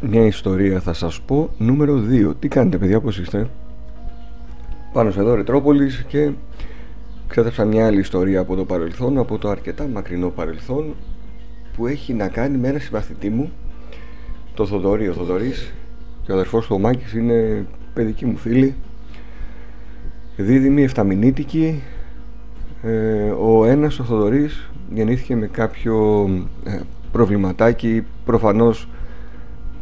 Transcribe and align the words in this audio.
Μια 0.00 0.26
ιστορία 0.26 0.80
θα 0.80 0.92
σας 0.92 1.20
πω 1.20 1.50
Νούμερο 1.58 2.02
2 2.10 2.32
Τι 2.38 2.48
κάνετε 2.48 2.78
παιδιά 2.78 3.00
πως 3.00 3.18
είστε; 3.18 3.48
Πάνω 4.92 5.10
σε 5.10 5.20
εδώ 5.20 5.34
Ρετρόπολης 5.34 6.04
Και 6.08 6.30
ξέθεψα 7.28 7.64
μια 7.64 7.86
άλλη 7.86 8.00
ιστορία 8.00 8.40
από 8.40 8.56
το 8.56 8.64
παρελθόν 8.64 9.18
Από 9.18 9.38
το 9.38 9.48
αρκετά 9.48 9.86
μακρινό 9.86 10.28
παρελθόν 10.28 10.94
Που 11.76 11.86
έχει 11.86 12.12
να 12.14 12.28
κάνει 12.28 12.58
με 12.58 12.68
ένα 12.68 12.78
συμπαθητή 12.78 13.30
μου 13.30 13.52
Το 14.54 14.66
Θοδωρή 14.66 15.08
Ο 15.08 15.12
Θοδωρής. 15.12 15.72
Και 16.24 16.32
ο 16.32 16.34
αδερφός 16.34 16.66
του 16.66 16.74
ο 16.74 16.78
Μάκης 16.78 17.12
είναι 17.12 17.66
παιδική 17.94 18.26
μου 18.26 18.36
φίλη 18.36 18.74
Δίδυμη 20.36 20.82
εφταμινίτικη 20.82 21.82
ε, 22.82 23.30
Ο 23.30 23.64
ένας 23.64 23.98
ο 23.98 24.04
Θοδωρής 24.04 24.70
γεννήθηκε 24.94 25.36
με 25.36 25.46
κάποιο 25.46 26.26
ε, 26.64 26.80
προβληματάκι 27.12 28.06
προφανώς 28.24 28.88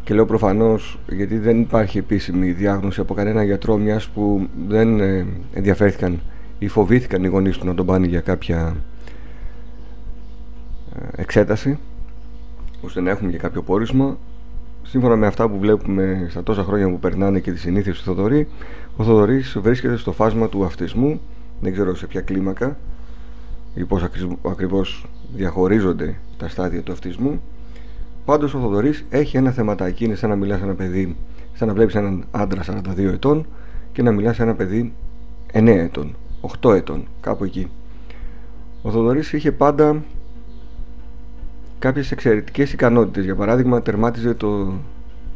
και 0.04 0.14
λέω 0.14 0.26
προφανώς 0.26 0.98
γιατί 1.08 1.38
δεν 1.38 1.60
υπάρχει 1.60 1.98
επίσημη 1.98 2.50
διάγνωση 2.52 3.00
από 3.00 3.14
κανένα 3.14 3.44
γιατρό 3.44 3.76
μιας 3.76 4.08
που 4.08 4.48
δεν 4.68 5.00
ε, 5.00 5.26
ενδιαφέρθηκαν 5.52 6.20
ή 6.58 6.68
φοβήθηκαν 6.68 7.24
οι 7.24 7.26
γονείς 7.26 7.58
του 7.58 7.66
να 7.66 7.74
τον 7.74 7.86
πάνε 7.86 8.06
για 8.06 8.20
κάποια 8.20 8.76
ε, 10.94 11.22
εξέταση 11.22 11.78
ώστε 12.80 13.00
να 13.00 13.10
έχουμε 13.10 13.30
και 13.30 13.36
κάποιο 13.36 13.62
πόρισμα. 13.62 14.18
Σύμφωνα 14.82 15.16
με 15.16 15.26
αυτά 15.26 15.48
που 15.48 15.58
βλέπουμε 15.58 16.26
στα 16.30 16.42
τόσα 16.42 16.62
χρόνια 16.62 16.88
που 16.90 16.98
περνάνε 16.98 17.40
και 17.40 17.52
τις 17.52 17.60
συνήθειες 17.60 17.98
του 17.98 18.04
Θοδωρή 18.04 18.48
ο 18.96 19.04
Θοδωρής 19.04 19.58
βρίσκεται 19.60 19.96
στο 19.96 20.12
φάσμα 20.12 20.48
του 20.48 20.64
αυτισμού. 20.64 21.20
Δεν 21.60 21.72
ξέρω 21.72 21.94
σε 21.94 22.06
ποια 22.06 22.20
κλίμακα 22.20 22.76
ή 23.74 23.84
πώς 23.84 24.02
ακριβώς 24.42 25.06
διαχωρίζονται 25.34 26.14
τα 26.36 26.48
στάδια 26.48 26.82
του 26.82 26.92
αυτισμού 26.92 27.40
Πάντως 28.24 28.54
ο 28.54 28.58
Θοδωρής 28.58 29.04
έχει 29.10 29.36
ένα 29.36 29.50
θεματάκι, 29.50 30.04
είναι 30.04 30.14
σαν 30.14 30.30
να 30.30 30.36
μιλάς 30.36 30.58
σε 30.58 30.64
ένα 30.64 30.74
παιδί, 30.74 31.16
σαν 31.52 31.68
να 31.68 31.74
βλέπεις 31.74 31.94
έναν 31.94 32.24
άντρα 32.30 32.62
42 32.62 32.98
ετών 32.98 33.46
και 33.92 34.02
να 34.02 34.12
μιλάς 34.12 34.36
σε 34.36 34.42
ένα 34.42 34.54
παιδί 34.54 34.92
9 35.52 35.66
ετών, 35.66 36.16
8 36.60 36.74
ετών, 36.74 37.06
κάπου 37.20 37.44
εκεί. 37.44 37.70
Ο 38.82 38.90
Θοδωρής 38.90 39.32
είχε 39.32 39.52
πάντα 39.52 40.02
κάποιες 41.78 42.10
εξαιρετικές 42.10 42.72
ικανότητες. 42.72 43.24
Για 43.24 43.34
παράδειγμα, 43.34 43.82
τερμάτιζε 43.82 44.34
το, 44.34 44.72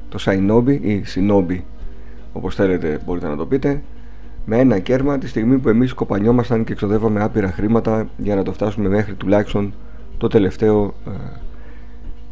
το 0.09 0.19
Σαϊνόμπι 0.19 0.81
ή 0.83 1.03
Σινόμπι, 1.05 1.65
όπως 2.33 2.55
θέλετε 2.55 3.01
μπορείτε 3.05 3.29
να 3.29 3.37
το 3.37 3.47
πείτε, 3.47 3.83
με 4.45 4.59
ένα 4.59 4.79
κέρμα 4.79 5.19
τη 5.19 5.29
στιγμή 5.29 5.59
που 5.59 5.69
εμείς 5.69 5.93
κοπανιόμασταν 5.93 6.65
και 6.65 6.73
εξοδεύαμε 6.73 7.23
άπειρα 7.23 7.53
χρήματα 7.53 8.09
για 8.17 8.35
να 8.35 8.43
το 8.43 8.53
φτάσουμε 8.53 8.89
μέχρι 8.89 9.15
τουλάχιστον 9.15 9.75
το 10.19 10.29
τελευταίο 10.29 10.95
ε, 11.07 11.11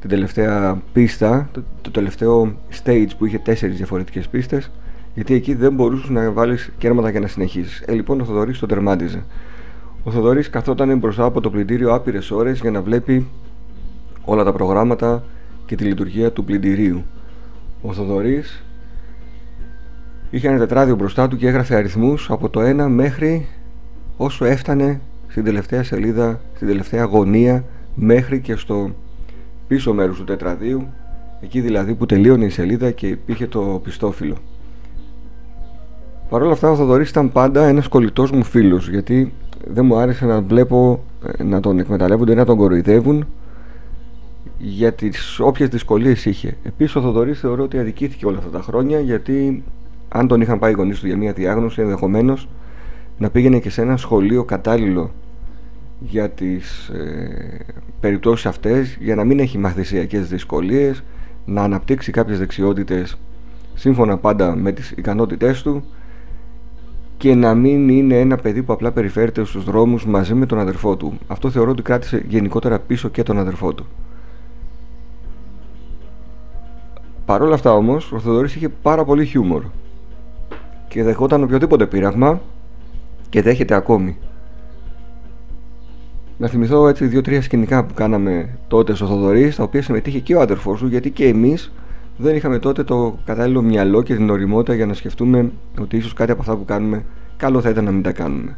την 0.06 0.14
τελευταία 0.14 0.82
πίστα, 0.92 1.48
το, 1.52 1.62
το 1.80 1.90
τελευταίο 1.90 2.56
stage 2.84 3.08
που 3.18 3.26
είχε 3.26 3.38
τέσσερις 3.38 3.76
διαφορετικές 3.76 4.28
πίστες 4.28 4.70
γιατί 5.14 5.34
εκεί 5.34 5.54
δεν 5.54 5.74
μπορούσες 5.74 6.08
να 6.08 6.32
βάλεις 6.32 6.70
κέρματα 6.78 7.10
για 7.10 7.20
να 7.20 7.26
συνεχίσεις. 7.26 7.82
Ε, 7.86 7.92
λοιπόν 7.92 8.20
ο 8.20 8.24
Θοδωρής 8.24 8.58
το 8.58 8.66
τερμάτιζε. 8.66 9.24
Ο 10.02 10.10
Θοδωρής 10.10 10.50
καθόταν 10.50 10.98
μπροστά 10.98 11.24
από 11.24 11.40
το 11.40 11.50
πλυντήριο 11.50 11.94
άπειρες 11.94 12.30
ώρες 12.30 12.60
για 12.60 12.70
να 12.70 12.82
βλέπει 12.82 13.26
όλα 14.24 14.44
τα 14.44 14.52
προγράμματα 14.52 15.24
και 15.66 15.76
τη 15.76 15.84
λειτουργία 15.84 16.32
του 16.32 16.44
πλυντηρίου. 16.44 17.04
Ο 17.82 17.92
Θοδωρής 17.92 18.64
είχε 20.30 20.48
ένα 20.48 20.58
τετράδιο 20.58 20.96
μπροστά 20.96 21.28
του 21.28 21.36
και 21.36 21.48
έγραφε 21.48 21.74
αριθμούς 21.74 22.30
από 22.30 22.48
το 22.48 22.60
1 22.60 22.86
μέχρι 22.88 23.46
όσο 24.16 24.44
έφτανε 24.44 25.00
στην 25.28 25.44
τελευταία 25.44 25.82
σελίδα, 25.82 26.40
στην 26.54 26.66
τελευταία 26.66 27.04
γωνία 27.04 27.64
μέχρι 27.94 28.40
και 28.40 28.56
στο 28.56 28.94
πίσω 29.66 29.94
μέρους 29.94 30.18
του 30.18 30.24
τετραδίου 30.24 30.86
εκεί 31.40 31.60
δηλαδή 31.60 31.94
που 31.94 32.06
τελείωνε 32.06 32.44
η 32.44 32.48
σελίδα 32.48 32.90
και 32.90 33.06
υπήρχε 33.06 33.46
το 33.46 33.80
πιστόφυλλο 33.84 34.36
Παρ' 36.28 36.42
όλα 36.42 36.52
αυτά 36.52 36.70
ο 36.70 36.76
Θοδωρής 36.76 37.10
ήταν 37.10 37.32
πάντα 37.32 37.66
ένας 37.66 37.88
κολλητός 37.88 38.30
μου 38.30 38.44
φίλος 38.44 38.88
γιατί 38.88 39.32
δεν 39.64 39.84
μου 39.84 39.96
άρεσε 39.96 40.26
να 40.26 40.40
βλέπω 40.40 41.04
ε, 41.38 41.42
να 41.42 41.60
τον 41.60 41.78
εκμεταλλεύονται 41.78 42.34
να 42.34 42.44
τον 42.44 42.56
κοροϊδεύουν 42.56 43.26
για 44.58 44.92
τις 44.92 45.40
όποιες 45.40 45.68
δυσκολίες 45.68 46.24
είχε. 46.24 46.56
Επίσης 46.62 46.96
ο 46.96 47.00
Θοδωρής 47.00 47.40
θεωρώ 47.40 47.62
ότι 47.62 47.78
αδικήθηκε 47.78 48.26
όλα 48.26 48.38
αυτά 48.38 48.50
τα 48.50 48.62
χρόνια 48.62 49.00
γιατί 49.00 49.64
αν 50.08 50.28
τον 50.28 50.40
είχαν 50.40 50.58
πάει 50.58 50.70
οι 50.70 50.74
γονείς 50.74 51.00
του 51.00 51.06
για 51.06 51.16
μια 51.16 51.32
διάγνωση 51.32 51.80
ενδεχομένως 51.80 52.48
να 53.18 53.30
πήγαινε 53.30 53.58
και 53.58 53.70
σε 53.70 53.82
ένα 53.82 53.96
σχολείο 53.96 54.44
κατάλληλο 54.44 55.12
για 56.00 56.30
τις 56.30 56.88
ε, 56.88 57.58
περιπτώσεις 58.00 58.46
αυτές 58.46 58.96
για 59.00 59.14
να 59.14 59.24
μην 59.24 59.38
έχει 59.38 59.58
μαθησιακές 59.58 60.28
δυσκολίες 60.28 61.02
να 61.44 61.62
αναπτύξει 61.62 62.12
κάποιες 62.12 62.38
δεξιότητες 62.38 63.16
σύμφωνα 63.74 64.18
πάντα 64.18 64.56
με 64.56 64.72
τις 64.72 64.90
ικανότητές 64.90 65.62
του 65.62 65.84
και 67.16 67.34
να 67.34 67.54
μην 67.54 67.88
είναι 67.88 68.20
ένα 68.20 68.36
παιδί 68.36 68.62
που 68.62 68.72
απλά 68.72 68.92
περιφέρεται 68.92 69.44
στους 69.44 69.64
δρόμους 69.64 70.06
μαζί 70.06 70.34
με 70.34 70.46
τον 70.46 70.58
αδερφό 70.58 70.96
του. 70.96 71.18
Αυτό 71.26 71.50
θεωρώ 71.50 71.70
ότι 71.70 71.82
κράτησε 71.82 72.24
γενικότερα 72.28 72.78
πίσω 72.78 73.08
και 73.08 73.22
τον 73.22 73.38
αδερφό 73.38 73.72
του. 73.72 73.86
Παρ' 77.24 77.42
όλα 77.42 77.54
αυτά 77.54 77.72
όμως, 77.72 78.12
ο 78.12 78.18
Θεοδωρής 78.18 78.54
είχε 78.54 78.68
πάρα 78.68 79.04
πολύ 79.04 79.24
χιούμορ 79.24 79.62
και 80.88 81.02
δεχόταν 81.02 81.42
οποιοδήποτε 81.42 81.86
πείραγμα 81.86 82.40
και 83.28 83.42
δέχεται 83.42 83.74
ακόμη 83.74 84.16
να 86.38 86.48
θυμηθώ 86.48 86.88
έτσι 86.88 87.06
δύο-τρία 87.06 87.42
σκηνικά 87.42 87.84
που 87.84 87.94
κάναμε 87.94 88.58
τότε 88.68 88.94
στο 88.94 89.06
Θοδωρή, 89.06 89.50
στα 89.50 89.62
οποία 89.62 89.82
συμμετείχε 89.82 90.18
και 90.18 90.34
ο 90.34 90.40
άδερφό 90.40 90.74
του, 90.74 90.86
γιατί 90.86 91.10
και 91.10 91.26
εμείς 91.26 91.72
δεν 92.16 92.36
είχαμε 92.36 92.58
τότε 92.58 92.84
το 92.84 93.18
κατάλληλο 93.24 93.62
μυαλό 93.62 94.02
και 94.02 94.14
την 94.14 94.30
οριμότητα 94.30 94.74
για 94.74 94.86
να 94.86 94.94
σκεφτούμε 94.94 95.52
ότι 95.80 95.96
ίσως 95.96 96.12
κάτι 96.12 96.30
από 96.30 96.40
αυτά 96.40 96.56
που 96.56 96.64
κάνουμε 96.64 97.04
καλό 97.36 97.60
θα 97.60 97.68
ήταν 97.68 97.84
να 97.84 97.90
μην 97.90 98.02
τα 98.02 98.12
κάνουμε. 98.12 98.56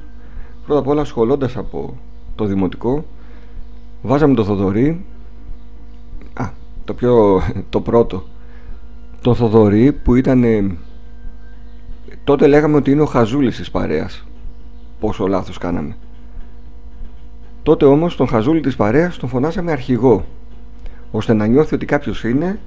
Πρώτα 0.66 0.80
απ' 0.80 0.88
όλα, 0.88 1.00
ασχολώντας 1.00 1.56
από 1.56 1.96
το 2.34 2.44
δημοτικό, 2.44 3.04
βάζαμε 4.02 4.34
το 4.34 4.44
Θοδωρή. 4.44 5.04
Α, 6.34 6.48
το 6.84 6.94
πιο. 6.94 7.42
το 7.70 7.80
πρώτο. 7.80 8.24
Το 9.20 9.34
Θοδωρή 9.34 9.92
που 9.92 10.14
ήταν. 10.14 10.44
τότε 12.24 12.46
λέγαμε 12.46 12.76
ότι 12.76 12.90
είναι 12.90 13.02
ο 13.02 13.06
χαζούλης 13.06 13.56
της 13.56 13.70
παρέας. 13.70 14.24
Πόσο 15.00 15.26
λάθος 15.26 15.58
κάναμε. 15.58 15.96
Τότε 17.62 17.84
όμως 17.84 18.16
τον 18.16 18.28
χαζούλη 18.28 18.60
της 18.60 18.76
παρέας 18.76 19.16
τον 19.16 19.28
φωνάσαμε 19.28 19.72
αρχηγό 19.72 20.24
ώστε 21.10 21.32
να 21.32 21.46
νιώθει 21.46 21.74
ότι 21.74 21.86
κάποιος 21.86 22.24
είναι 22.24 22.58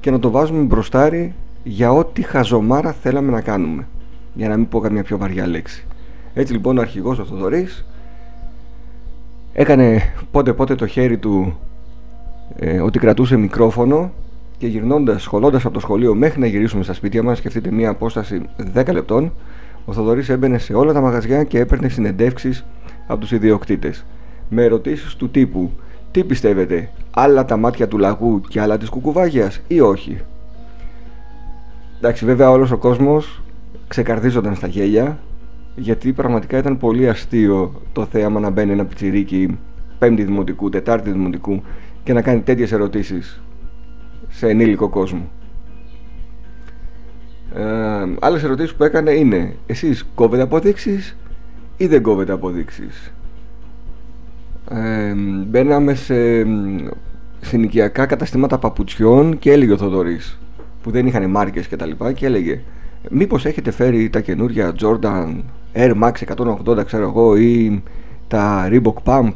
και 0.00 0.10
να 0.10 0.18
το 0.18 0.30
βάζουμε 0.30 0.62
μπροστάρι 0.62 1.34
για 1.64 1.92
ό,τι 1.92 2.22
χαζομάρα 2.22 2.92
θέλαμε 2.92 3.30
να 3.30 3.40
κάνουμε. 3.40 3.86
Για 4.34 4.48
να 4.48 4.56
μην 4.56 4.68
πω 4.68 4.80
καμιά 4.80 5.02
πιο 5.02 5.18
βαριά 5.18 5.46
λέξη. 5.46 5.86
Έτσι 6.34 6.52
λοιπόν 6.52 6.78
ο 6.78 6.80
αρχηγός 6.80 7.18
ο 7.18 7.24
Θοδωρής 7.24 7.84
έκανε 9.52 10.02
πότε 10.30 10.52
πότε 10.52 10.74
το 10.74 10.86
χέρι 10.86 11.18
του 11.18 11.58
ε, 12.56 12.80
ότι 12.80 12.98
κρατούσε 12.98 13.36
μικρόφωνο 13.36 14.10
και 14.58 14.66
γυρνώντας, 14.66 15.22
σχολώντας 15.22 15.64
από 15.64 15.74
το 15.74 15.80
σχολείο 15.80 16.14
μέχρι 16.14 16.40
να 16.40 16.46
γυρίσουμε 16.46 16.82
στα 16.82 16.92
σπίτια 16.92 17.22
μας 17.22 17.38
σκεφτείτε 17.38 17.70
μια 17.70 17.90
απόσταση 17.90 18.42
10 18.74 18.92
λεπτών 18.92 19.32
ο 19.84 19.92
Θοδωρής 19.92 20.28
έμπαινε 20.28 20.58
σε 20.58 20.74
όλα 20.74 20.92
τα 20.92 21.00
μαγαζιά 21.00 21.44
και 21.44 21.58
έπαιρνε 21.58 21.88
συνεντεύξεις 21.88 22.64
από 23.06 23.20
τους 23.20 23.32
ιδιοκτήτες 23.32 24.04
με 24.48 24.62
ερωτήσεις 24.62 25.14
του 25.14 25.30
τύπου 25.30 25.70
«Τι 26.10 26.24
πιστεύετε, 26.24 26.90
άλλα 27.10 27.44
τα 27.44 27.56
μάτια 27.56 27.88
του 27.88 27.98
λαγού 27.98 28.40
και 28.40 28.60
άλλα 28.60 28.78
της 28.78 28.88
κουκουβάγιας 28.88 29.60
ή 29.68 29.80
όχι» 29.80 30.20
Εντάξει 31.98 32.24
βέβαια 32.24 32.50
όλος 32.50 32.70
ο 32.70 32.76
κόσμος 32.76 33.42
ξεκαρδίζονταν 33.88 34.54
στα 34.54 34.66
γέλια 34.66 35.18
γιατί 35.76 36.12
πραγματικά 36.12 36.58
ήταν 36.58 36.78
πολύ 36.78 37.08
αστείο 37.08 37.82
το 37.92 38.04
θέαμα 38.04 38.40
να 38.40 38.50
μπαίνει 38.50 38.72
ένα 38.72 38.84
πιτσιρίκι 38.84 39.58
πέμπτη 39.98 40.24
δημοτικού, 40.24 40.68
τετάρτη 40.68 41.10
δημοτικού 41.10 41.62
και 42.04 42.12
να 42.12 42.22
κάνει 42.22 42.40
τέτοιες 42.40 42.72
ερωτήσεις 42.72 43.42
σε 44.28 44.48
ενήλικο 44.48 44.88
κόσμο. 44.88 45.28
Ε, 47.54 47.62
άλλες 48.20 48.42
ερωτήσεις 48.42 48.74
που 48.74 48.84
έκανε 48.84 49.10
είναι 49.10 49.56
εσείς 49.66 50.06
κόβετε 50.14 50.42
αποδείξεις 50.42 51.16
ή 51.76 51.86
δεν 51.86 52.02
κόβετε 52.02 52.32
αποδείξεις; 52.32 53.12
Ε, 54.70 55.14
μπαίναμε 55.46 55.94
σε 55.94 56.46
συνοικιακά 57.40 58.06
καταστήματα 58.06 58.58
παπουτσιών 58.58 59.38
και 59.38 59.52
έλεγε 59.52 59.72
ο 59.72 59.76
Θοδωρής 59.76 60.38
που 60.82 60.90
δεν 60.90 61.06
είχαν 61.06 61.30
μάρκες 61.30 61.66
και 61.66 61.76
τα 61.76 61.86
λοιπά 61.86 62.12
και 62.12 62.26
έλεγε 62.26 62.60
μήπως 63.10 63.44
έχετε 63.44 63.70
φέρει 63.70 64.10
τα 64.10 64.20
καινούρια 64.20 64.74
Jordan 64.80 65.34
Air 65.74 65.94
Max 66.02 66.12
180 66.76 66.84
ξέρω 66.84 67.04
εγώ 67.04 67.36
ή 67.36 67.82
τα 68.28 68.68
Reebok 68.70 69.02
Pump 69.04 69.32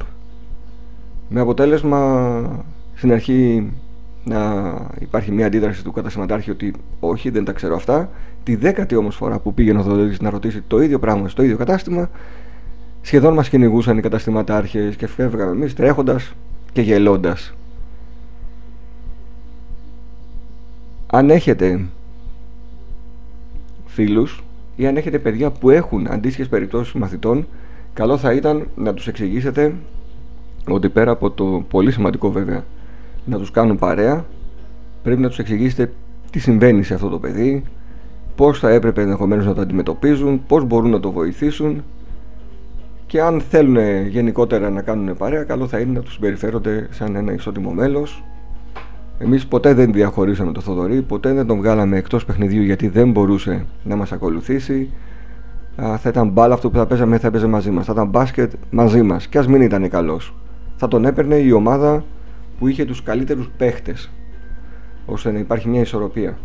με 1.29 1.41
αποτέλεσμα 1.41 2.65
στην 2.95 3.13
αρχή 3.13 3.73
να 4.25 4.73
υπάρχει 4.99 5.33
μια 5.33 5.47
αντίδραση 5.47 5.85
του 5.85 5.93
καταστηματάρχη 5.93 6.51
ότι 6.51 6.75
όχι 7.01 7.31
δεν 7.31 7.45
τα 7.45 7.53
ξέρω 7.53 7.75
αυτά 7.77 8.11
τη 8.43 8.57
δέκατη 8.57 8.97
όμως 8.97 9.17
φορά 9.17 9.39
που 9.39 9.55
πήγαινε 9.55 9.79
ο 9.79 9.83
Θοδωρής 9.83 10.21
να 10.21 10.31
ρωτήσει 10.31 10.63
το 10.67 10.83
ίδιο 10.83 10.99
πράγμα 10.99 11.29
στο 11.29 11.43
ίδιο 11.43 11.57
κατάστημα 11.57 12.11
Σχεδόν 13.03 13.35
μας 13.35 13.49
κυνηγούσαν 13.49 13.99
οι 13.99 14.01
καταστηματάρχες 14.01 14.97
και 14.97 15.07
φεύγαμε 15.07 15.51
εμείς 15.51 15.75
τρέχοντας 15.75 16.33
και 16.73 16.81
γελώντας. 16.81 17.53
αν 21.15 21.31
έχετε 21.31 21.81
φίλους 23.87 24.45
ή 24.77 24.87
αν 24.87 24.97
έχετε 24.97 25.19
παιδιά 25.19 25.51
που 25.51 25.71
έχουν 25.71 26.07
αντίστοιχες 26.11 26.49
περιπτώσεις 26.49 26.93
μαθητών 26.93 27.47
καλό 27.95 28.17
θα 28.17 28.33
ήταν 28.33 28.69
να 28.77 28.95
τους 28.95 29.07
εξηγήσετε 29.07 29.75
ότι 30.69 30.89
πέρα 30.89 31.11
από 31.11 31.31
το 31.31 31.65
πολύ 31.69 31.93
σημαντικό 31.93 32.31
βέβαια 32.31 32.65
να 33.25 33.39
τους 33.39 33.51
κάνουν 33.51 33.79
παρέα 33.79 34.25
πρέπει 35.03 35.21
να 35.21 35.29
τους 35.29 35.39
εξηγήσετε 35.39 35.93
τι 36.31 36.39
συμβαίνει 36.39 36.83
σε 36.83 36.95
αυτό 36.95 37.09
το 37.09 37.19
παιδί 37.19 37.63
πώς 38.37 38.59
θα 38.59 38.71
έπρεπε 38.71 39.03
ενδεχομένως 39.03 39.47
να 39.47 39.55
το 39.55 39.61
αντιμετωπίζουν 39.61 40.43
πώς 40.47 40.65
μπορούν 40.65 40.91
να 40.91 41.01
το 41.01 41.13
βοηθήσουν 41.13 41.85
και 43.13 43.21
αν 43.21 43.41
θέλουν 43.41 44.07
γενικότερα 44.07 44.71
να 44.71 44.83
κάνουν 44.83 45.17
παρέα 45.17 45.45
καλό 45.45 45.67
θα 45.67 45.79
είναι 45.79 45.93
να 45.93 46.01
τους 46.01 46.13
συμπεριφέρονται 46.13 46.89
σαν 46.91 47.17
ένα 47.17 47.33
ισότιμο 47.33 47.71
μέλος 47.73 48.25
εμείς 49.19 49.47
ποτέ 49.47 49.75
δεν 49.75 49.93
διαχωρίσαμε 49.93 50.53
το 50.53 50.61
Θοδωρή, 50.61 51.03
ποτέ 51.03 51.33
δεν 51.33 51.47
τον 51.47 51.57
βγάλαμε 51.57 51.97
εκτός 51.97 52.25
παιχνιδιού 52.25 52.63
γιατί 52.63 52.89
δεν 52.89 53.11
μπορούσε 53.11 53.67
να 53.85 53.97
μας 53.97 54.13
ακολουθήσει. 54.13 54.91
Α, 55.83 55.99
θα 55.99 56.09
ήταν 56.09 56.29
μπάλα 56.29 56.55
αυτό 56.55 56.71
που 56.71 56.77
θα 56.77 56.87
παίζαμε, 56.87 57.19
θα 57.19 57.27
έπαιζε 57.27 57.47
μαζί 57.47 57.71
μας. 57.71 57.87
Θα 57.87 57.93
ήταν 57.93 58.09
μπάσκετ 58.09 58.53
μαζί 58.71 59.03
μας 59.03 59.27
και 59.27 59.39
ας 59.39 59.47
μην 59.47 59.61
ήταν 59.61 59.89
καλός. 59.89 60.35
Θα 60.77 60.89
τον 60.89 61.05
έπαιρνε 61.05 61.35
η 61.37 61.53
ομάδα 61.53 62.05
που 62.59 62.69
είχε 62.69 62.85
τους 62.85 63.03
καλύτερους 63.03 63.51
παίχτες 63.57 64.11
ώστε 65.07 65.33
να 65.33 65.39
υπάρχει 65.39 65.69
μια 65.69 65.81
ισορροπία. 65.81 66.39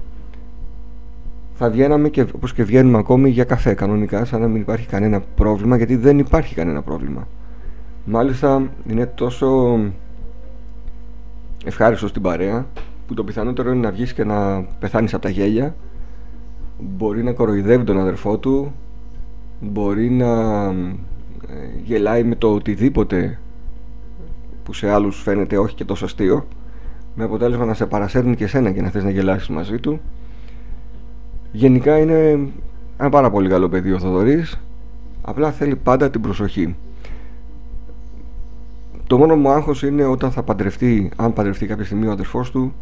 Θα 1.59 1.69
βγαίναμε 1.69 2.09
και 2.09 2.21
όπως 2.21 2.53
και 2.53 2.63
βγαίνουμε 2.63 2.97
ακόμη 2.97 3.29
για 3.29 3.43
καφέ 3.43 3.73
κανονικά 3.73 4.25
σαν 4.25 4.41
να 4.41 4.47
μην 4.47 4.61
υπάρχει 4.61 4.87
κανένα 4.87 5.21
πρόβλημα 5.35 5.77
γιατί 5.77 5.95
δεν 5.95 6.19
υπάρχει 6.19 6.55
κανένα 6.55 6.81
πρόβλημα. 6.81 7.27
Μάλιστα 8.05 8.69
είναι 8.89 9.05
τόσο 9.05 9.79
ευχάριστος 11.65 12.09
στην 12.09 12.21
παρέα 12.21 12.65
που 13.07 13.13
το 13.13 13.23
πιθανότερο 13.23 13.71
είναι 13.71 13.79
να 13.79 13.91
βγεις 13.91 14.13
και 14.13 14.23
να 14.23 14.61
πεθάνεις 14.79 15.13
από 15.13 15.23
τα 15.23 15.29
γέλια 15.29 15.75
μπορεί 16.79 17.23
να 17.23 17.31
κοροϊδεύει 17.31 17.83
τον 17.83 17.99
αδερφό 17.99 18.37
του 18.37 18.73
μπορεί 19.59 20.09
να 20.09 20.63
ε, 21.47 21.79
γελάει 21.83 22.23
με 22.23 22.35
το 22.35 22.53
οτιδήποτε 22.53 23.39
που 24.63 24.73
σε 24.73 24.89
άλλους 24.89 25.21
φαίνεται 25.21 25.57
όχι 25.57 25.75
και 25.75 25.85
τόσο 25.85 26.05
αστείο 26.05 26.47
με 27.15 27.23
αποτέλεσμα 27.23 27.65
να 27.65 27.73
σε 27.73 27.85
παρασέρνει 27.85 28.35
και 28.35 28.47
σένα 28.47 28.71
και 28.71 28.81
να 28.81 28.89
θες 28.89 29.03
να 29.03 29.09
γελάσεις 29.09 29.47
μαζί 29.47 29.79
του 29.79 29.99
γενικά 31.51 31.97
είναι 31.97 32.47
ένα 32.97 33.09
πάρα 33.09 33.29
πολύ 33.29 33.49
καλό 33.49 33.69
παιδί 33.69 33.91
ο 33.91 33.99
Θοδωρής. 33.99 34.59
Απλά 35.21 35.51
θέλει 35.51 35.75
πάντα 35.75 36.09
την 36.09 36.21
προσοχή. 36.21 36.75
Το 39.07 39.17
μόνο 39.17 39.35
μου 39.35 39.49
άγχος 39.49 39.83
είναι 39.83 40.05
όταν 40.05 40.31
θα 40.31 40.43
παντρευτεί, 40.43 41.11
αν 41.15 41.33
παντρευτεί 41.33 41.65
κάποια 41.65 41.85
στιγμή 41.85 42.07
ο 42.07 42.11
αδερφός 42.11 42.51
του 42.51 42.73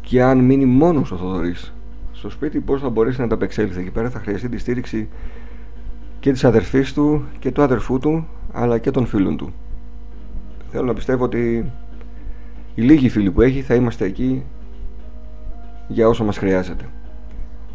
και 0.00 0.22
αν 0.22 0.38
μείνει 0.38 0.64
μόνος 0.64 1.10
ο 1.10 1.16
Θοδωρής. 1.16 1.72
Στο 2.12 2.30
σπίτι 2.30 2.60
πώς 2.60 2.80
θα 2.80 2.88
μπορέσει 2.88 3.18
να 3.18 3.24
ανταπεξέλθει 3.24 3.80
εκεί 3.80 3.90
πέρα 3.90 4.10
θα 4.10 4.18
χρειαστεί 4.18 4.48
τη 4.48 4.58
στήριξη 4.58 5.08
και 6.20 6.32
της 6.32 6.44
αδερφής 6.44 6.92
του 6.92 7.24
και 7.38 7.50
του 7.50 7.62
αδερφού 7.62 7.98
του 7.98 8.26
αλλά 8.52 8.78
και 8.78 8.90
των 8.90 9.06
φίλων 9.06 9.36
του. 9.36 9.52
Θέλω 10.70 10.84
να 10.84 10.94
πιστεύω 10.94 11.24
ότι 11.24 11.72
οι 12.74 12.82
λίγοι 12.82 13.08
φίλοι 13.08 13.30
που 13.30 13.40
έχει 13.40 13.62
θα 13.62 13.74
είμαστε 13.74 14.04
εκεί 14.04 14.42
για 15.88 16.08
όσο 16.08 16.24
μας 16.24 16.38
χρειάζεται 16.38 16.84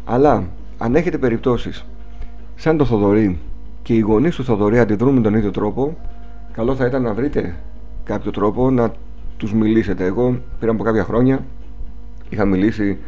αλλά 0.04 0.48
αν 0.78 0.94
έχετε 0.94 1.18
περιπτώσεις 1.18 1.84
σαν 2.54 2.76
το 2.76 2.84
Θοδωρή 2.84 3.38
και 3.82 3.94
οι 3.94 4.00
γονείς 4.00 4.36
του 4.36 4.44
Θοδωρή 4.44 4.78
αντιδρούν 4.78 5.14
με 5.14 5.20
τον 5.20 5.34
ίδιο 5.34 5.50
τρόπο 5.50 5.96
καλό 6.52 6.74
θα 6.74 6.86
ήταν 6.86 7.02
να 7.02 7.14
βρείτε 7.14 7.54
κάποιο 8.04 8.30
τρόπο 8.30 8.70
να 8.70 8.92
τους 9.36 9.52
μιλήσετε. 9.52 10.04
Εγώ 10.04 10.40
πριν 10.58 10.70
από 10.70 10.82
κάποια 10.82 11.04
χρόνια 11.04 11.44
είχα 12.28 12.44
μιλήσει 12.44 12.98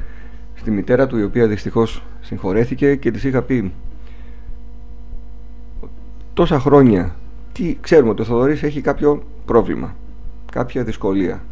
στη 0.54 0.70
μητέρα 0.70 1.06
του 1.06 1.18
η 1.18 1.22
οποία 1.22 1.46
δυστυχώς 1.46 2.02
συγχωρέθηκε 2.20 2.94
και 2.94 3.10
της 3.10 3.24
είχα 3.24 3.42
πει 3.42 3.72
τόσα 6.34 6.60
χρόνια 6.60 7.16
τι 7.52 7.76
ξέρουμε 7.80 8.10
ότι 8.10 8.22
ο 8.22 8.24
Θοδωρής 8.24 8.62
έχει 8.62 8.80
κάποιο 8.80 9.22
πρόβλημα 9.44 9.94
κάποια 10.52 10.84
δυσκολία 10.84 11.44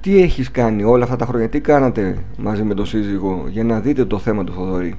τι 0.00 0.22
έχεις 0.22 0.50
κάνει 0.50 0.84
όλα 0.84 1.04
αυτά 1.04 1.16
τα 1.16 1.26
χρόνια 1.26 1.48
τι 1.48 1.60
κάνατε 1.60 2.18
μαζί 2.38 2.62
με 2.62 2.74
τον 2.74 2.86
σύζυγο 2.86 3.44
για 3.48 3.64
να 3.64 3.80
δείτε 3.80 4.04
το 4.04 4.18
θέμα 4.18 4.44
του 4.44 4.52
Θοδωρή; 4.52 4.94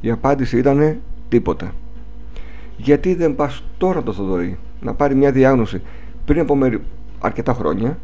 Η 0.00 0.10
απάντηση 0.10 0.58
ήταν 0.58 0.96
τίποτα 1.28 1.72
γιατί 2.76 3.14
δεν 3.14 3.34
πας 3.34 3.64
τώρα 3.78 4.02
το 4.02 4.12
Θοδωρή 4.12 4.58
να 4.80 4.94
πάρει 4.94 5.14
μια 5.14 5.32
διάγνωση 5.32 5.82
πριν 6.24 6.40
από 6.40 6.54
αρκετά 7.18 7.52
χρόνια, 7.52 7.98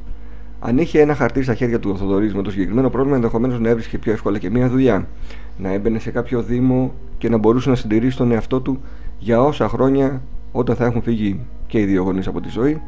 αν 0.61 0.79
είχε 0.79 1.01
ένα 1.01 1.15
χαρτί 1.15 1.43
στα 1.43 1.55
χέρια 1.55 1.79
του 1.79 1.97
Θοδωρής 1.99 2.35
με 2.35 2.43
το 2.43 2.51
συγκεκριμένο 2.51 2.91
πρόβλημα, 2.91 3.17
ενδεχομένως 3.17 3.61
να 3.61 3.69
έβρισκε 3.69 3.99
πιο 3.99 4.13
εύκολα 4.13 4.39
και 4.39 4.51
μια 4.51 4.69
δουλειά. 4.69 5.09
Να 5.57 5.73
έμπαινε 5.73 5.99
σε 5.99 6.11
κάποιο 6.11 6.43
Δήμο 6.43 6.95
και 7.19 7.29
να 7.29 7.37
μπορούσε 7.37 7.69
να 7.69 7.75
συντηρήσει 7.75 8.17
τον 8.17 8.33
εαυτό 8.33 8.61
του 8.61 8.81
για 9.19 9.43
όσα 9.43 9.69
χρόνια 9.69 10.23
όταν 10.53 10.77
θα 10.77 10.85
έχουν 10.85 11.03
φύγει 11.03 11.41
και 11.67 11.81
οι 11.81 11.85
δύο 11.85 12.03
γονείς 12.03 12.27
από 12.27 12.41
τη 12.41 12.49
ζωή. 12.49 12.83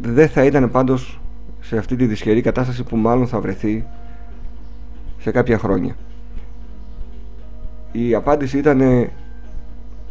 Δεν 0.00 0.28
θα 0.28 0.44
ήταν 0.44 0.70
πάντως 0.70 1.20
σε 1.60 1.76
αυτή 1.78 1.96
τη 1.96 2.06
δυσχερή 2.06 2.40
κατάσταση 2.40 2.84
που 2.84 2.96
μάλλον 2.96 3.26
θα 3.26 3.40
βρεθεί 3.40 3.84
σε 5.18 5.30
κάποια 5.30 5.58
χρόνια. 5.58 5.96
Η 7.92 8.14
απάντηση 8.14 8.58
ήταν 8.58 9.08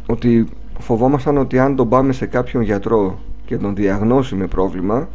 ότι 0.06 0.46
φοβόμασταν 0.78 1.36
ότι 1.36 1.58
αν 1.58 1.76
τον 1.76 1.88
πάμε 1.88 2.12
σε 2.12 2.26
κάποιον 2.26 2.62
γιατρό 2.62 3.18
και 3.44 3.56
τον 3.56 3.74
διαγνώσει 3.74 4.34
με 4.34 4.46
πρόβλημα, 4.46 5.08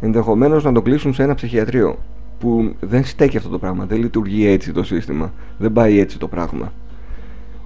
ενδεχομένως 0.00 0.64
να 0.64 0.72
τον 0.72 0.82
κλείσουν 0.82 1.14
σε 1.14 1.22
ένα 1.22 1.34
ψυχιατρίο. 1.34 1.98
Που 2.38 2.74
δεν 2.80 3.04
στέκει 3.04 3.36
αυτό 3.36 3.48
το 3.48 3.58
πράγμα, 3.58 3.84
δεν 3.84 3.98
λειτουργεί 3.98 4.46
έτσι 4.46 4.72
το 4.72 4.82
σύστημα, 4.82 5.32
δεν 5.58 5.72
πάει 5.72 5.98
έτσι 5.98 6.18
το 6.18 6.28
πράγμα. 6.28 6.72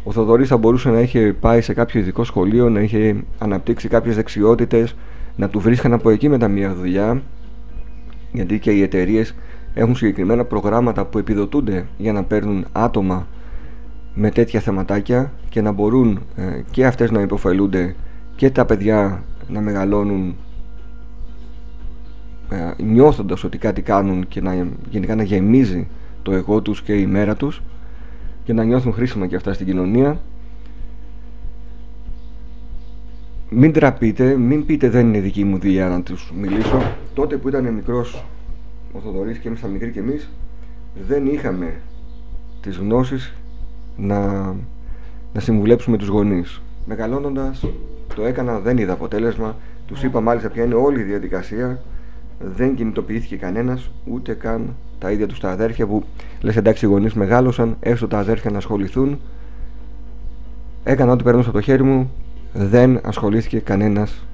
Ο 0.02 0.12
Θοδωρής 0.12 0.48
θα 0.48 0.56
μπορούσε 0.56 0.90
να 0.90 1.00
είχε 1.00 1.36
πάει 1.40 1.60
σε 1.60 1.74
κάποιο 1.74 2.00
ειδικό 2.00 2.24
σχολείο, 2.24 2.68
να 2.68 2.80
είχε 2.80 3.16
αναπτύξει 3.38 3.88
κάποιες 3.88 4.14
δεξιότητες, 4.14 4.94
να 5.36 5.48
του 5.48 5.60
βρίσκαν 5.60 5.92
από 5.92 6.10
εκεί 6.10 6.28
μετά 6.28 6.48
μια 6.48 6.74
δουλειά, 6.74 7.22
γιατί 8.34 8.58
και 8.58 8.70
οι 8.70 8.82
εταιρείες 8.82 9.34
έχουν 9.74 9.96
συγκεκριμένα 9.96 10.44
προγράμματα 10.44 11.04
που 11.04 11.18
επιδοτούνται 11.18 11.86
για 11.96 12.12
να 12.12 12.24
παίρνουν 12.24 12.66
άτομα 12.72 13.26
με 14.14 14.30
τέτοια 14.30 14.60
θεματάκια 14.60 15.32
και 15.48 15.60
να 15.60 15.72
μπορούν 15.72 16.20
ε, 16.36 16.60
και 16.70 16.86
αυτές 16.86 17.10
να 17.10 17.20
υποφελούνται 17.20 17.94
και 18.36 18.50
τα 18.50 18.64
παιδιά 18.64 19.22
να 19.48 19.60
μεγαλώνουν 19.60 20.36
ε, 22.48 22.82
νιώθοντας 22.82 23.44
ότι 23.44 23.58
κάτι 23.58 23.82
κάνουν 23.82 24.28
και 24.28 24.40
να, 24.40 24.66
γενικά 24.90 25.14
να 25.14 25.22
γεμίζει 25.22 25.88
το 26.22 26.32
εγώ 26.32 26.60
τους 26.60 26.82
και 26.82 26.92
η 26.92 27.06
μέρα 27.06 27.34
τους 27.34 27.62
και 28.44 28.52
να 28.52 28.64
νιώθουν 28.64 28.92
χρήσιμα 28.92 29.26
και 29.26 29.36
αυτά 29.36 29.52
στην 29.52 29.66
κοινωνία 29.66 30.20
μην 33.54 33.72
τραπείτε, 33.72 34.36
μην 34.36 34.66
πείτε 34.66 34.88
δεν 34.88 35.06
είναι 35.06 35.20
δική 35.20 35.44
μου 35.44 35.58
δουλειά 35.58 35.88
να 35.88 36.02
τους 36.02 36.32
μιλήσω 36.36 36.82
τότε 37.14 37.36
που 37.36 37.48
ήταν 37.48 37.64
μικρός 37.64 38.24
ο 38.92 38.98
Θοδωρής 38.98 39.38
και 39.38 39.48
ήμασταν 39.48 39.70
μικροί 39.70 39.90
και 39.90 40.00
εμείς 40.00 40.30
δεν 41.06 41.26
είχαμε 41.26 41.74
τις 42.60 42.76
γνώσεις 42.76 43.34
να, 43.96 44.42
να 45.32 45.40
συμβουλέψουμε 45.40 45.96
τους 45.96 46.08
γονείς 46.08 46.62
μεγαλώνοντας 46.86 47.64
το 48.14 48.24
έκανα, 48.24 48.58
δεν 48.58 48.78
είδα 48.78 48.92
αποτέλεσμα. 48.92 49.56
Τους 49.86 50.02
είπα 50.02 50.20
μάλιστα 50.20 50.48
ποια 50.48 50.64
είναι 50.64 50.74
όλη 50.74 51.00
η 51.00 51.02
διαδικασία. 51.02 51.82
Δεν 52.38 52.74
κινητοποιήθηκε 52.74 53.36
κανένας, 53.36 53.90
ούτε 54.04 54.32
καν 54.32 54.74
τα 54.98 55.10
ίδια 55.10 55.26
τους 55.26 55.40
τα 55.40 55.50
αδέρφια 55.50 55.86
που 55.86 56.04
λες 56.40 56.56
εντάξει 56.56 56.86
οι 56.86 56.88
γονείς 56.88 57.14
μεγάλωσαν, 57.14 57.76
έστω 57.80 58.08
τα 58.08 58.18
αδέρφια 58.18 58.50
να 58.50 58.56
ασχοληθούν. 58.56 59.20
Έκανα 60.84 61.12
ό,τι 61.12 61.22
περνούσα 61.22 61.48
από 61.48 61.58
το 61.58 61.64
χέρι 61.64 61.82
μου, 61.82 62.10
δεν 62.54 63.00
ασχολήθηκε 63.02 63.58
κανένας 63.58 64.24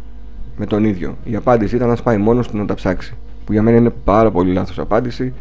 με 0.57 0.67
τον 0.67 0.85
ίδιο. 0.85 1.17
Η 1.25 1.37
απάντηση 1.37 1.77
ήταν 1.77 1.89
να 1.89 1.97
πάει 1.97 2.17
μόνος 2.17 2.49
του 2.49 2.57
να 2.57 2.67
τα 2.67 2.75
ψάξει. 2.75 3.15
Που 3.45 3.53
για 3.53 3.62
μένα 3.62 3.77
είναι 3.77 3.93
πάρα 4.05 4.31
πολύ 4.31 4.53
λάθος 4.53 4.79
απάντηση 4.79 5.33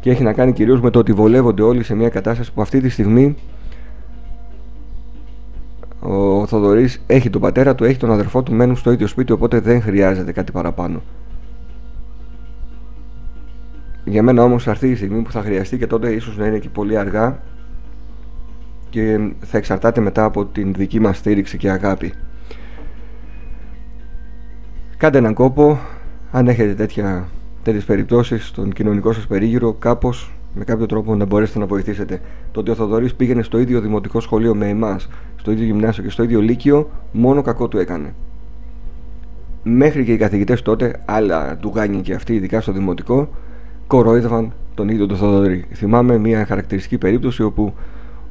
και 0.00 0.10
έχει 0.10 0.22
να 0.22 0.32
κάνει 0.32 0.52
κυρίως 0.52 0.80
με 0.80 0.90
το 0.90 0.98
ότι 0.98 1.12
βολεύονται 1.12 1.62
όλοι 1.62 1.82
σε 1.82 1.94
μια 1.94 2.08
κατάσταση 2.08 2.52
που 2.52 2.62
αυτή 2.62 2.80
τη 2.80 2.88
στιγμή 2.88 3.36
ο 6.00 6.46
Θοδωρής 6.46 7.02
έχει 7.06 7.30
τον 7.30 7.40
πατέρα 7.40 7.74
του, 7.74 7.84
έχει 7.84 7.98
τον 7.98 8.10
αδερφό 8.10 8.42
του, 8.42 8.52
μένουν 8.52 8.76
στο 8.76 8.92
ίδιο 8.92 9.06
σπίτι, 9.06 9.32
οπότε 9.32 9.60
δεν 9.60 9.82
χρειάζεται 9.82 10.32
κάτι 10.32 10.52
παραπάνω. 10.52 11.02
Για 14.04 14.22
μένα 14.22 14.42
όμως 14.42 14.62
θα 14.62 14.70
έρθει 14.70 14.88
η 14.88 14.94
στιγμή 14.94 15.22
που 15.22 15.32
θα 15.32 15.42
χρειαστεί 15.42 15.78
και 15.78 15.86
τότε 15.86 16.12
ίσως 16.12 16.36
να 16.36 16.46
είναι 16.46 16.58
και 16.58 16.68
πολύ 16.68 16.98
αργά 16.98 17.40
και 18.96 19.18
θα 19.40 19.58
εξαρτάται 19.58 20.00
μετά 20.00 20.24
από 20.24 20.44
την 20.44 20.74
δική 20.74 21.00
μας 21.00 21.16
στήριξη 21.16 21.56
και 21.56 21.70
αγάπη. 21.70 22.12
Κάντε 24.96 25.18
έναν 25.18 25.34
κόπο, 25.34 25.78
αν 26.30 26.48
έχετε 26.48 26.74
τέτοια, 26.74 27.28
τέτοιες 27.62 27.84
περιπτώσεις 27.84 28.46
στον 28.46 28.72
κοινωνικό 28.72 29.12
σας 29.12 29.26
περίγυρο, 29.26 29.72
κάπως 29.72 30.32
με 30.54 30.64
κάποιο 30.64 30.86
τρόπο 30.86 31.14
να 31.14 31.24
μπορέσετε 31.24 31.58
να 31.58 31.66
βοηθήσετε. 31.66 32.20
Το 32.52 32.60
ότι 32.60 32.70
ο 32.70 32.74
Θοδωρής 32.74 33.14
πήγαινε 33.14 33.42
στο 33.42 33.58
ίδιο 33.58 33.80
δημοτικό 33.80 34.20
σχολείο 34.20 34.54
με 34.54 34.68
εμάς, 34.68 35.08
στο 35.36 35.50
ίδιο 35.50 35.64
γυμνάσιο 35.64 36.02
και 36.02 36.10
στο 36.10 36.22
ίδιο 36.22 36.40
λύκειο, 36.40 36.90
μόνο 37.12 37.42
κακό 37.42 37.68
του 37.68 37.78
έκανε. 37.78 38.14
Μέχρι 39.62 40.04
και 40.04 40.12
οι 40.12 40.16
καθηγητές 40.16 40.62
τότε, 40.62 41.02
άλλα 41.04 41.56
του 41.56 41.72
γάνι 41.74 42.00
και 42.00 42.14
αυτοί, 42.14 42.34
ειδικά 42.34 42.60
στο 42.60 42.72
δημοτικό, 42.72 43.28
κορόιδευαν 43.86 44.52
τον 44.74 44.88
ίδιο 44.88 45.06
τον 45.06 45.16
Θοδωρή. 45.16 45.64
Θυμάμαι 45.72 46.18
μια 46.18 46.46
χαρακτηριστική 46.46 46.98
περίπτωση 46.98 47.42
όπου 47.42 47.74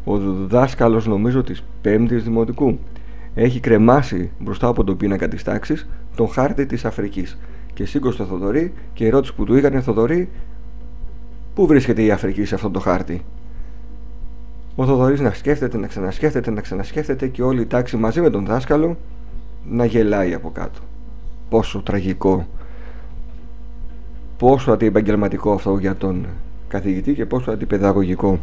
ο 0.05 0.17
δάσκαλος, 0.47 1.07
νομίζω, 1.07 1.43
της 1.43 1.63
5η 1.83 2.07
Δημοτικού 2.09 2.79
έχει 3.35 3.59
κρεμάσει 3.59 4.31
μπροστά 4.39 4.67
από 4.67 4.83
τον 4.83 4.97
πίνακα 4.97 5.27
της 5.27 5.43
τάξης 5.43 5.87
τον 6.15 6.29
χάρτη 6.29 6.65
της 6.65 6.85
Αφρικής. 6.85 7.37
Και 7.73 7.85
σήκωσε 7.85 8.17
το 8.17 8.25
Θοδωρή 8.25 8.73
και 8.93 9.03
η 9.03 9.07
ερώτηση 9.07 9.33
που 9.33 9.43
του 9.43 9.55
έκανε 9.55 9.81
Θοδωρή, 9.81 10.29
πού 11.53 11.67
βρίσκεται 11.67 12.03
η 12.03 12.11
Αφρική 12.11 12.45
σε 12.45 12.55
αυτό 12.55 12.69
το 12.69 12.79
χάρτη; 12.79 13.23
Ο 14.75 14.85
Θοδωρής 14.85 15.19
να 15.19 15.33
σκέφτεται, 15.33 15.77
να 15.77 15.87
ξανασκέφτεται, 15.87 16.51
να 16.51 16.61
ξανασκέφτεται 16.61 17.27
και 17.27 17.43
όλη 17.43 17.61
η 17.61 17.65
τάξη 17.65 17.97
μαζί 17.97 18.21
με 18.21 18.29
τον 18.29 18.45
δάσκαλο 18.45 18.97
να 19.69 19.85
γελάει 19.85 20.33
από 20.33 20.51
κάτω. 20.51 20.79
Πόσο 21.49 21.81
τραγικό, 21.81 22.47
πόσο 24.37 24.71
αντιεπαγγελματικό 24.71 25.51
αυτό 25.51 25.77
για 25.77 25.95
τον 25.95 26.25
καθηγητή 26.67 27.13
και 27.13 27.25
πόσο 27.25 27.51
αντιπαιδαγωγικό. 27.51 28.39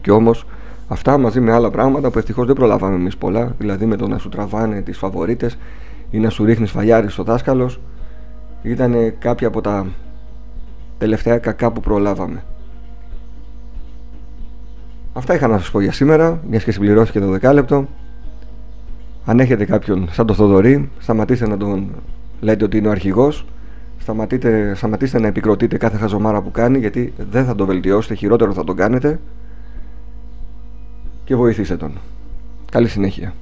Και 0.00 0.10
όμως 0.10 0.46
αυτά 0.90 1.18
μαζί 1.18 1.40
με 1.40 1.52
άλλα 1.52 1.70
πράγματα 1.70 2.10
που 2.10 2.18
ευτυχώς 2.18 2.46
δεν 2.46 2.54
προλάβαμε 2.54 2.94
εμείς 2.94 3.16
πολλά, 3.16 3.54
δηλαδή 3.58 3.86
με 3.86 3.96
το 3.96 4.08
να 4.08 4.18
σου 4.18 4.28
τραβάνε 4.28 4.80
τις 4.80 4.98
φαβορίτες 4.98 5.58
ή 6.10 6.18
να 6.18 6.30
σου 6.30 6.44
ρίχνεις 6.44 6.70
φαλιάρι 6.70 7.10
στο 7.10 7.22
δάσκαλος, 7.22 7.80
ήταν 8.62 9.18
κάποια 9.18 9.48
από 9.48 9.60
τα 9.60 9.86
τελευταία 10.98 11.38
κακά 11.38 11.70
που 11.70 11.80
προλάβαμε. 11.80 12.42
Αυτά 15.12 15.34
είχα 15.34 15.46
να 15.46 15.58
σας 15.58 15.70
πω 15.70 15.80
για 15.80 15.92
σήμερα, 15.92 16.40
μιας 16.48 16.64
και 16.64 16.72
συμπληρώθηκε 16.72 17.20
το 17.20 17.26
δεκάλεπτο. 17.26 17.88
Αν 19.24 19.66
κάποιον 19.66 20.08
σαν 20.10 20.26
το 20.26 20.34
Θοδωρή, 20.34 20.90
σταματήστε 20.98 21.48
να 21.48 21.56
τον 21.56 21.90
λέτε 22.40 22.64
ότι 22.64 22.76
είναι 22.76 22.88
ο 22.88 22.90
αρχηγός. 22.90 23.46
Σταματήστε, 23.98 24.74
σταματήστε 24.74 25.20
να 25.20 25.26
επικροτείτε 25.26 25.76
κάθε 25.76 25.96
χαζομάρα 25.96 26.42
που 26.42 26.50
κάνει, 26.50 26.78
γιατί 26.78 27.12
δεν 27.30 27.44
θα 27.44 27.54
το 27.54 27.66
βελτιώσετε, 27.66 28.14
χειρότερο 28.14 28.52
θα 28.52 28.64
τον 28.64 28.76
κάνετε. 28.76 29.20
Και 31.30 31.36
βοηθήστε 31.36 31.76
τον. 31.76 31.92
Καλή 32.70 32.88
συνέχεια. 32.88 33.34